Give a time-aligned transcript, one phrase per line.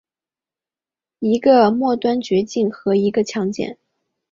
[1.19, 3.77] 一个末端炔烃和一个强碱。